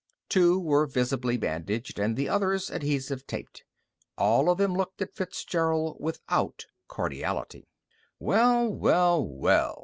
Two 0.29 0.59
were 0.59 0.87
visibly 0.87 1.37
bandaged, 1.37 1.99
and 1.99 2.17
the 2.17 2.27
others 2.27 2.71
adhesive 2.71 3.27
taped. 3.27 3.63
All 4.17 4.49
of 4.49 4.57
them 4.57 4.73
looked 4.73 4.99
at 4.99 5.13
Fitzgerald 5.13 5.97
without 5.99 6.65
cordiality. 6.87 7.67
"Well, 8.19 8.67
well, 8.67 9.23
well!" 9.23 9.77